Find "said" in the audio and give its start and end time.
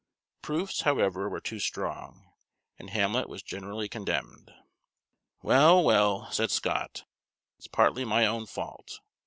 6.31-6.49